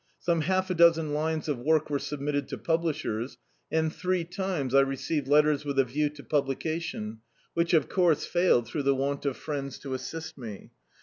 [0.17, 3.37] Some half a dozen lines of work were sub mitted to publishers,
[3.71, 7.19] and three times I received letters with a view to publication,
[7.53, 10.71] which, of course, failed through the want of friends to assist me.